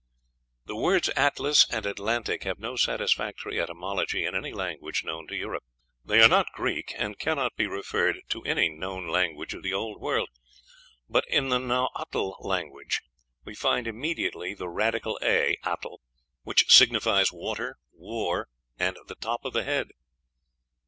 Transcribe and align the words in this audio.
"The 0.65 0.75
words 0.75 1.09
Atlas 1.09 1.67
and 1.69 1.85
Atlantic 1.85 2.41
have 2.43 2.57
no 2.57 2.75
satisfactory 2.75 3.61
etymology 3.61 4.25
in 4.25 4.33
any 4.33 4.51
language 4.51 5.03
known 5.03 5.27
to 5.27 5.35
Europe. 5.35 5.63
They 6.03 6.23
are 6.23 6.27
not 6.27 6.51
Greek, 6.55 6.95
and 6.97 7.19
cannot 7.19 7.55
be 7.55 7.67
referred 7.67 8.15
to 8.29 8.41
any 8.41 8.67
known 8.67 9.07
language 9.09 9.53
of 9.53 9.61
the 9.61 9.75
Old 9.75 10.01
World. 10.01 10.29
But 11.07 11.25
in 11.27 11.49
the 11.49 11.59
Nahuatl 11.59 12.37
language 12.39 13.03
we 13.45 13.53
find 13.53 13.87
immediately 13.87 14.55
the 14.55 14.69
radical 14.69 15.19
a, 15.21 15.57
atl, 15.63 15.99
which 16.41 16.65
signifies 16.73 17.31
water, 17.31 17.77
war, 17.93 18.47
and 18.79 18.97
the 19.05 19.13
top 19.13 19.45
of 19.45 19.53
the 19.53 19.65
head. 19.65 19.89